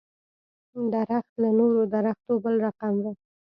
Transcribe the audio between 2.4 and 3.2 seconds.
بل رقم و.